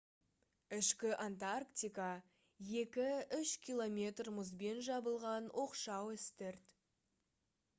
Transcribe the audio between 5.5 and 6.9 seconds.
оқшау үстірт